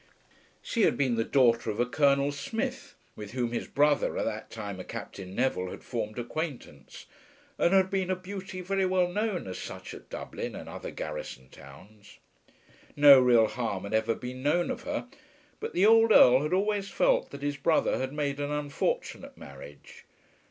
She 0.63 0.81
had 0.81 0.97
been 0.97 1.13
the 1.13 1.23
daughter 1.23 1.69
of 1.69 1.79
a 1.79 1.85
Colonel 1.85 2.31
Smith, 2.31 2.95
with 3.15 3.33
whom 3.33 3.51
his 3.51 3.67
brother, 3.67 4.17
at 4.17 4.25
that 4.25 4.49
time 4.49 4.79
a 4.79 4.83
Captain 4.83 5.35
Neville, 5.35 5.69
had 5.69 5.83
formed 5.83 6.17
acquaintance; 6.17 7.05
and 7.59 7.71
had 7.71 7.91
been 7.91 8.09
a 8.09 8.15
beauty 8.15 8.61
very 8.61 8.87
well 8.87 9.07
known 9.09 9.45
as 9.47 9.59
such 9.59 9.93
at 9.93 10.09
Dublin 10.09 10.55
and 10.55 10.67
other 10.67 10.89
garrison 10.89 11.49
towns. 11.49 12.17
No 12.95 13.19
real 13.19 13.45
harm 13.45 13.83
had 13.83 13.93
ever 13.93 14.15
been 14.15 14.41
known 14.41 14.71
of 14.71 14.81
her, 14.85 15.07
but 15.59 15.73
the 15.75 15.85
old 15.85 16.11
Earl 16.11 16.41
had 16.41 16.51
always 16.51 16.89
felt 16.89 17.29
that 17.29 17.43
his 17.43 17.57
brother 17.57 17.99
had 17.99 18.11
made 18.11 18.39
an 18.39 18.49
unfortunate 18.49 19.37
marriage. 19.37 20.05